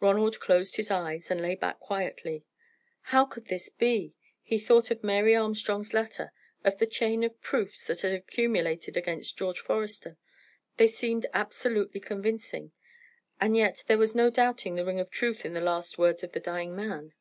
[0.00, 2.44] Ronald closed his eyes, and lay back quietly.
[3.14, 4.16] How could this be?
[4.42, 6.32] He thought of Mary Armstrong's letter,
[6.64, 10.18] of the chain of proofs that had accumulated against George Forester.
[10.76, 12.72] They seemed absolutely convincing,
[13.40, 16.32] and yet there was no doubting the ring of truth in the last words of
[16.32, 17.14] the dying man.